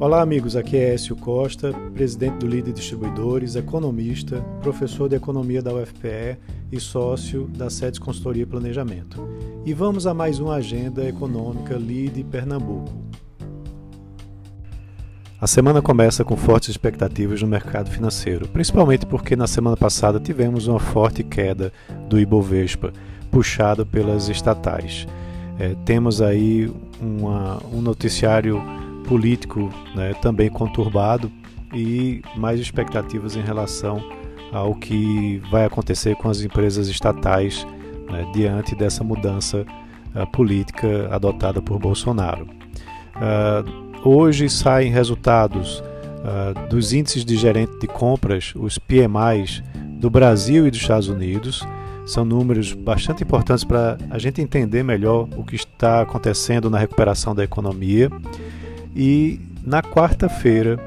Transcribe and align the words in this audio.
Olá, 0.00 0.22
amigos. 0.22 0.56
Aqui 0.56 0.78
é 0.78 0.94
Écio 0.94 1.14
Costa, 1.14 1.74
presidente 1.92 2.38
do 2.38 2.46
Líder 2.46 2.72
Distribuidores, 2.72 3.54
economista, 3.54 4.40
professor 4.62 5.10
de 5.10 5.14
economia 5.14 5.60
da 5.60 5.74
UFPE 5.74 6.38
e 6.72 6.80
sócio 6.80 7.46
da 7.48 7.68
SEDES 7.68 7.98
Consultoria 7.98 8.44
e 8.44 8.46
Planejamento. 8.46 9.22
E 9.62 9.74
vamos 9.74 10.06
a 10.06 10.14
mais 10.14 10.40
uma 10.40 10.54
agenda 10.54 11.06
econômica 11.06 11.74
Lide 11.74 12.24
Pernambuco. 12.24 12.90
A 15.38 15.46
semana 15.46 15.82
começa 15.82 16.24
com 16.24 16.34
fortes 16.34 16.70
expectativas 16.70 17.42
no 17.42 17.48
mercado 17.48 17.90
financeiro, 17.90 18.48
principalmente 18.48 19.04
porque 19.04 19.36
na 19.36 19.46
semana 19.46 19.76
passada 19.76 20.18
tivemos 20.18 20.66
uma 20.66 20.80
forte 20.80 21.22
queda 21.22 21.70
do 22.08 22.18
Ibovespa, 22.18 22.90
puxado 23.30 23.84
pelas 23.84 24.30
estatais. 24.30 25.06
É, 25.58 25.76
temos 25.84 26.22
aí 26.22 26.72
uma, 26.98 27.58
um 27.70 27.82
noticiário 27.82 28.79
político 29.10 29.68
né, 29.92 30.14
também 30.22 30.48
conturbado 30.48 31.32
e 31.74 32.22
mais 32.36 32.60
expectativas 32.60 33.34
em 33.34 33.40
relação 33.40 34.00
ao 34.52 34.72
que 34.76 35.42
vai 35.50 35.64
acontecer 35.64 36.14
com 36.14 36.30
as 36.30 36.40
empresas 36.42 36.86
estatais 36.86 37.66
né, 38.08 38.24
diante 38.32 38.76
dessa 38.76 39.02
mudança 39.02 39.66
uh, 40.14 40.30
política 40.30 41.08
adotada 41.10 41.60
por 41.60 41.80
Bolsonaro. 41.80 42.46
Uh, 43.16 44.08
hoje 44.08 44.48
saem 44.48 44.92
resultados 44.92 45.80
uh, 45.80 46.68
dos 46.68 46.92
índices 46.92 47.24
de 47.24 47.36
gerente 47.36 47.80
de 47.80 47.88
compras, 47.88 48.52
os 48.54 48.78
PMIs, 48.78 49.60
do 49.98 50.08
Brasil 50.08 50.68
e 50.68 50.70
dos 50.70 50.80
Estados 50.80 51.08
Unidos. 51.08 51.66
São 52.06 52.24
números 52.24 52.72
bastante 52.74 53.24
importantes 53.24 53.64
para 53.64 53.98
a 54.08 54.18
gente 54.18 54.40
entender 54.40 54.84
melhor 54.84 55.28
o 55.36 55.42
que 55.42 55.56
está 55.56 56.00
acontecendo 56.00 56.70
na 56.70 56.78
recuperação 56.78 57.34
da 57.34 57.42
economia 57.42 58.08
e 58.94 59.40
na 59.64 59.82
quarta-feira 59.82 60.78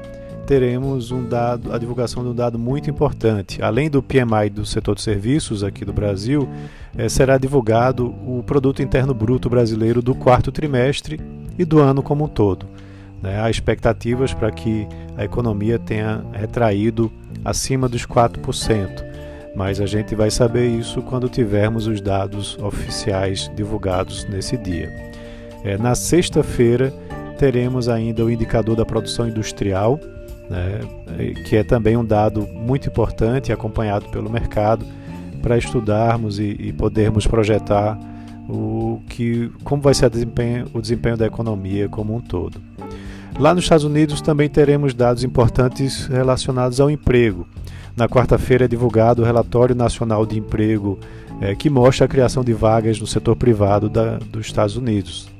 teremos 0.46 1.10
um 1.10 1.24
dado, 1.24 1.72
a 1.72 1.78
divulgação 1.78 2.22
de 2.22 2.28
um 2.28 2.34
dado 2.34 2.58
muito 2.58 2.90
importante. 2.90 3.62
Além 3.62 3.88
do 3.88 4.02
PMI 4.02 4.50
do 4.50 4.66
setor 4.66 4.94
de 4.94 5.02
serviços 5.02 5.64
aqui 5.64 5.84
do 5.84 5.92
Brasil, 5.92 6.48
eh, 6.96 7.08
será 7.08 7.38
divulgado 7.38 8.06
o 8.06 8.42
Produto 8.42 8.82
Interno 8.82 9.14
Bruto 9.14 9.48
brasileiro 9.48 10.02
do 10.02 10.14
quarto 10.14 10.52
trimestre 10.52 11.18
e 11.58 11.64
do 11.64 11.78
ano 11.78 12.02
como 12.02 12.24
um 12.24 12.28
todo. 12.28 12.66
Né? 13.22 13.40
Há 13.40 13.48
expectativas 13.48 14.34
para 14.34 14.50
que 14.50 14.86
a 15.16 15.24
economia 15.24 15.78
tenha 15.78 16.22
retraído 16.32 17.10
acima 17.44 17.88
dos 17.88 18.06
4%, 18.06 19.02
mas 19.56 19.80
a 19.80 19.86
gente 19.86 20.14
vai 20.14 20.30
saber 20.30 20.68
isso 20.68 21.00
quando 21.00 21.28
tivermos 21.28 21.86
os 21.86 22.00
dados 22.00 22.58
oficiais 22.58 23.50
divulgados 23.56 24.26
nesse 24.28 24.56
dia. 24.58 24.92
É, 25.62 25.78
na 25.78 25.94
sexta-feira, 25.94 26.92
teremos 27.34 27.88
ainda 27.88 28.24
o 28.24 28.30
indicador 28.30 28.76
da 28.76 28.84
produção 28.84 29.28
industrial, 29.28 29.98
né, 30.48 30.80
que 31.48 31.56
é 31.56 31.64
também 31.64 31.96
um 31.96 32.04
dado 32.04 32.42
muito 32.42 32.88
importante 32.88 33.52
acompanhado 33.52 34.08
pelo 34.10 34.30
mercado 34.30 34.84
para 35.42 35.58
estudarmos 35.58 36.38
e, 36.38 36.56
e, 36.58 36.72
podermos 36.72 37.26
projetar 37.26 37.98
o 38.48 39.00
que, 39.08 39.50
como 39.62 39.82
vai 39.82 39.94
ser 39.94 40.08
desempenho, 40.08 40.66
o 40.72 40.80
desempenho 40.80 41.16
da 41.16 41.26
economia 41.26 41.88
como 41.88 42.14
um 42.14 42.20
todo. 42.20 42.60
Lá 43.38 43.54
nos 43.54 43.64
Estados 43.64 43.84
Unidos 43.84 44.20
também 44.20 44.48
teremos 44.48 44.94
dados 44.94 45.24
importantes 45.24 46.06
relacionados 46.06 46.80
ao 46.80 46.90
emprego. 46.90 47.46
Na 47.96 48.08
quarta-feira 48.08 48.64
é 48.64 48.68
divulgado 48.68 49.22
o 49.22 49.24
Relatório 49.24 49.74
Nacional 49.74 50.24
de 50.24 50.38
Emprego, 50.38 50.98
é, 51.40 51.54
que 51.54 51.68
mostra 51.68 52.06
a 52.06 52.08
criação 52.08 52.42
de 52.44 52.52
vagas 52.52 53.00
no 53.00 53.06
setor 53.06 53.36
privado 53.36 53.88
da, 53.88 54.18
dos 54.18 54.46
Estados 54.46 54.76
Unidos. 54.76 55.33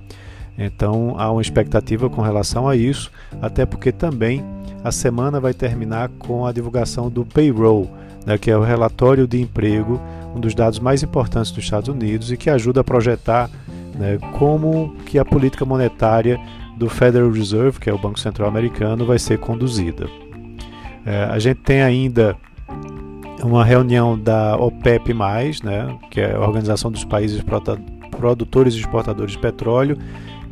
Então 0.56 1.14
há 1.18 1.30
uma 1.30 1.42
expectativa 1.42 2.08
com 2.08 2.22
relação 2.22 2.68
a 2.68 2.76
isso, 2.76 3.10
até 3.42 3.66
porque 3.66 3.90
também 3.90 4.44
a 4.82 4.92
semana 4.92 5.40
vai 5.40 5.54
terminar 5.54 6.08
com 6.18 6.46
a 6.46 6.52
divulgação 6.52 7.10
do 7.10 7.24
payroll, 7.24 7.90
né, 8.26 8.38
que 8.38 8.50
é 8.50 8.56
o 8.56 8.62
relatório 8.62 9.26
de 9.26 9.40
emprego, 9.40 10.00
um 10.34 10.40
dos 10.40 10.54
dados 10.54 10.78
mais 10.78 11.02
importantes 11.02 11.50
dos 11.50 11.64
Estados 11.64 11.88
Unidos 11.88 12.30
e 12.30 12.36
que 12.36 12.50
ajuda 12.50 12.80
a 12.80 12.84
projetar 12.84 13.50
né, 13.94 14.18
como 14.38 14.94
que 15.06 15.18
a 15.18 15.24
política 15.24 15.64
monetária 15.64 16.38
do 16.76 16.88
Federal 16.88 17.30
Reserve, 17.30 17.78
que 17.78 17.88
é 17.88 17.92
o 17.92 17.98
Banco 17.98 18.18
Central 18.18 18.48
Americano, 18.48 19.06
vai 19.06 19.18
ser 19.18 19.38
conduzida. 19.38 20.08
É, 21.06 21.24
a 21.24 21.38
gente 21.38 21.60
tem 21.60 21.82
ainda 21.82 22.36
uma 23.42 23.64
reunião 23.64 24.18
da 24.18 24.56
OPEP+, 24.56 25.14
né, 25.62 25.96
que 26.10 26.20
é 26.20 26.34
a 26.34 26.40
Organização 26.40 26.90
dos 26.90 27.04
Países 27.04 27.42
Produtores 28.10 28.74
e 28.74 28.80
Exportadores 28.80 29.32
de 29.32 29.38
Petróleo, 29.38 29.98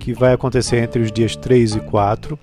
que 0.03 0.13
vai 0.13 0.33
acontecer 0.33 0.79
entre 0.79 1.01
os 1.01 1.13
dias 1.13 1.37
3 1.37 1.77
e 1.77 1.81
4. 1.81 2.37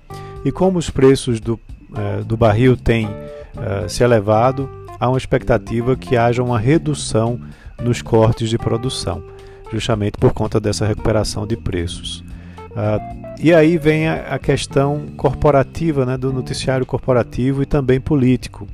E 0.46 0.50
como 0.50 0.78
os 0.78 0.88
preços 0.88 1.38
do, 1.38 1.60
uh, 1.90 2.24
do 2.24 2.34
barril 2.34 2.74
têm 2.74 3.06
uh, 3.06 3.86
se 3.86 4.02
elevado, 4.02 4.68
há 4.98 5.06
uma 5.06 5.18
expectativa 5.18 5.94
que 5.94 6.16
haja 6.16 6.42
uma 6.42 6.58
redução 6.58 7.38
nos 7.82 8.00
cortes 8.00 8.48
de 8.48 8.56
produção, 8.56 9.22
justamente 9.70 10.16
por 10.16 10.32
conta 10.32 10.58
dessa 10.58 10.86
recuperação 10.86 11.46
de 11.46 11.54
preços. 11.54 12.24
Uh, 12.70 13.20
e 13.38 13.52
aí 13.52 13.76
vem 13.76 14.08
a, 14.08 14.38
questão 14.38 15.08
corporativa, 15.16 16.06
né, 16.06 16.16
do 16.16 16.32
noticiário 16.32 16.86
corporativo 16.86 17.62
e 17.62 17.66
também 17.66 18.00
político. 18.00 18.66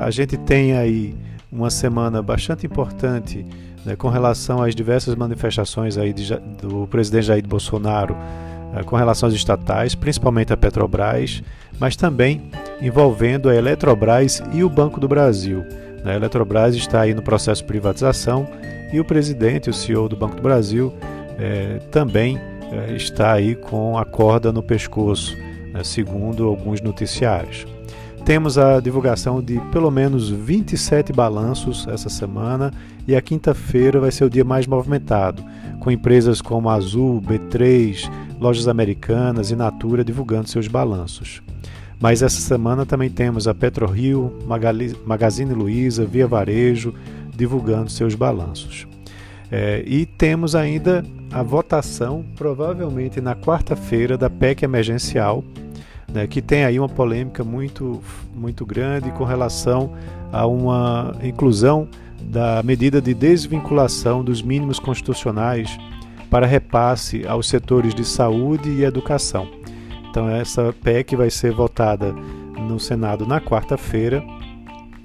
a 0.00 0.10
gente 0.10 0.36
tem 0.36 0.76
aí 0.76 1.14
uma 1.50 1.70
semana 1.70 2.22
bastante 2.22 2.66
importante 2.66 3.46
né, 3.84 3.96
com 3.96 4.08
relação 4.08 4.62
às 4.62 4.74
diversas 4.74 5.14
manifestações 5.14 5.96
aí 5.98 6.12
de, 6.12 6.34
do 6.60 6.86
presidente 6.86 7.26
Jair 7.26 7.46
Bolsonaro 7.46 8.14
uh, 8.14 8.84
com 8.84 8.96
relação 8.96 9.28
às 9.28 9.34
estatais, 9.34 9.94
principalmente 9.94 10.52
a 10.52 10.56
Petrobras, 10.56 11.42
mas 11.78 11.96
também 11.96 12.42
envolvendo 12.80 13.48
a 13.48 13.54
Eletrobras 13.54 14.42
e 14.52 14.62
o 14.62 14.68
Banco 14.68 15.00
do 15.00 15.08
Brasil. 15.08 15.64
Né, 16.04 16.12
a 16.12 16.16
Eletrobras 16.16 16.74
está 16.74 17.00
aí 17.00 17.14
no 17.14 17.22
processo 17.22 17.62
de 17.62 17.68
privatização 17.68 18.46
e 18.92 19.00
o 19.00 19.04
presidente, 19.04 19.70
o 19.70 19.72
CEO 19.72 20.08
do 20.08 20.16
Banco 20.16 20.36
do 20.36 20.42
Brasil, 20.42 20.92
eh, 21.38 21.80
também 21.90 22.38
eh, 22.70 22.94
está 22.94 23.32
aí 23.32 23.54
com 23.54 23.96
a 23.96 24.04
corda 24.04 24.52
no 24.52 24.62
pescoço, 24.62 25.34
né, 25.72 25.82
segundo 25.82 26.46
alguns 26.46 26.82
noticiários. 26.82 27.71
Temos 28.24 28.56
a 28.56 28.78
divulgação 28.78 29.42
de 29.42 29.58
pelo 29.72 29.90
menos 29.90 30.30
27 30.30 31.12
balanços 31.12 31.88
essa 31.88 32.08
semana 32.08 32.72
e 33.06 33.16
a 33.16 33.20
quinta-feira 33.20 33.98
vai 33.98 34.12
ser 34.12 34.24
o 34.24 34.30
dia 34.30 34.44
mais 34.44 34.64
movimentado, 34.64 35.44
com 35.80 35.90
empresas 35.90 36.40
como 36.40 36.70
Azul, 36.70 37.20
B3, 37.20 38.08
Lojas 38.40 38.68
Americanas 38.68 39.50
e 39.50 39.56
Natura 39.56 40.04
divulgando 40.04 40.48
seus 40.48 40.68
balanços. 40.68 41.42
Mas 42.00 42.22
essa 42.22 42.40
semana 42.40 42.86
também 42.86 43.10
temos 43.10 43.48
a 43.48 43.54
PetroRio, 43.54 44.32
Magazine 45.04 45.52
Luiza, 45.52 46.06
Via 46.06 46.26
Varejo 46.26 46.94
divulgando 47.34 47.90
seus 47.90 48.14
balanços. 48.14 48.86
É, 49.50 49.82
e 49.84 50.06
temos 50.06 50.54
ainda 50.54 51.04
a 51.30 51.42
votação, 51.42 52.24
provavelmente 52.36 53.20
na 53.20 53.34
quarta-feira, 53.34 54.16
da 54.16 54.30
PEC 54.30 54.64
emergencial, 54.64 55.44
né, 56.12 56.26
que 56.26 56.42
tem 56.42 56.64
aí 56.64 56.78
uma 56.78 56.88
polêmica 56.88 57.42
muito, 57.42 58.02
muito 58.34 58.66
grande 58.66 59.10
com 59.12 59.24
relação 59.24 59.92
a 60.32 60.46
uma 60.46 61.16
inclusão 61.22 61.88
da 62.22 62.62
medida 62.62 63.00
de 63.00 63.14
desvinculação 63.14 64.22
dos 64.22 64.42
mínimos 64.42 64.78
constitucionais 64.78 65.76
para 66.30 66.46
repasse 66.46 67.26
aos 67.26 67.48
setores 67.48 67.94
de 67.94 68.04
saúde 68.04 68.70
e 68.70 68.84
educação. 68.84 69.48
Então, 70.08 70.28
essa 70.28 70.74
PEC 70.82 71.16
vai 71.16 71.30
ser 71.30 71.52
votada 71.52 72.12
no 72.12 72.78
Senado 72.78 73.26
na 73.26 73.40
quarta-feira 73.40 74.22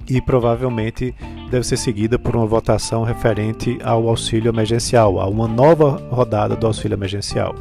e 0.09 0.21
provavelmente 0.21 1.13
deve 1.49 1.65
ser 1.65 1.77
seguida 1.77 2.17
por 2.17 2.35
uma 2.35 2.45
votação 2.45 3.03
referente 3.03 3.77
ao 3.83 4.07
auxílio 4.07 4.49
emergencial, 4.49 5.19
a 5.19 5.27
uma 5.27 5.47
nova 5.47 6.01
rodada 6.09 6.55
do 6.55 6.67
auxílio 6.67 6.95
emergencial. 6.95 7.55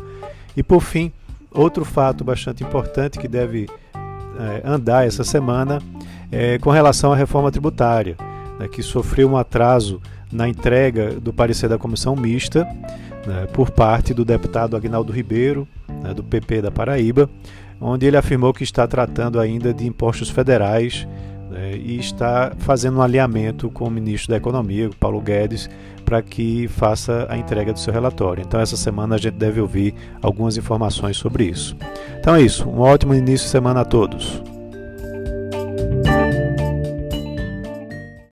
E 0.56 0.62
por 0.62 0.80
fim, 0.80 1.12
outro 1.56 1.84
fato 1.84 2.22
bastante 2.22 2.62
importante 2.62 3.18
que 3.18 3.26
deve 3.26 3.66
é, 4.38 4.62
andar 4.64 5.06
essa 5.06 5.24
semana 5.24 5.80
é 6.30 6.58
com 6.58 6.70
relação 6.70 7.12
à 7.12 7.16
reforma 7.16 7.50
tributária 7.50 8.16
né, 8.58 8.68
que 8.68 8.82
sofreu 8.82 9.28
um 9.30 9.36
atraso 9.36 10.00
na 10.30 10.48
entrega 10.48 11.12
do 11.20 11.32
parecer 11.32 11.68
da 11.68 11.78
comissão 11.78 12.16
mista 12.16 12.64
né, 13.26 13.46
por 13.52 13.70
parte 13.70 14.12
do 14.12 14.24
deputado 14.24 14.76
Agnaldo 14.76 15.12
Ribeiro, 15.12 15.66
né, 16.02 16.12
do 16.12 16.22
PP 16.22 16.62
da 16.62 16.70
Paraíba, 16.70 17.28
onde 17.80 18.06
ele 18.06 18.16
afirmou 18.16 18.52
que 18.52 18.64
está 18.64 18.86
tratando 18.86 19.38
ainda 19.38 19.72
de 19.72 19.86
impostos 19.86 20.30
federais 20.30 21.06
né, 21.50 21.76
e 21.76 21.98
está 21.98 22.52
fazendo 22.58 22.98
um 22.98 23.02
alinhamento 23.02 23.70
com 23.70 23.86
o 23.86 23.90
ministro 23.90 24.30
da 24.30 24.36
Economia, 24.36 24.90
Paulo 24.98 25.20
Guedes, 25.20 25.68
para 26.04 26.22
que 26.22 26.68
faça 26.68 27.26
a 27.28 27.36
entrega 27.36 27.72
do 27.72 27.78
seu 27.78 27.92
relatório. 27.92 28.44
Então, 28.46 28.60
essa 28.60 28.76
semana 28.76 29.16
a 29.16 29.18
gente 29.18 29.34
deve 29.34 29.60
ouvir 29.60 29.94
algumas 30.22 30.56
informações 30.56 31.16
sobre 31.16 31.44
isso. 31.44 31.76
Então 32.18 32.34
é 32.34 32.42
isso. 32.42 32.68
Um 32.68 32.80
ótimo 32.80 33.14
início 33.14 33.46
de 33.46 33.50
semana 33.50 33.80
a 33.80 33.84
todos. 33.84 34.42